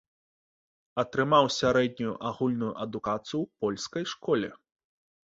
Атрымаў 1.01 1.45
сярэднюю 1.59 2.13
агульную 2.29 2.71
адукацыю 2.87 3.41
ў 3.45 3.47
польскай 3.67 4.03
школе. 4.15 4.49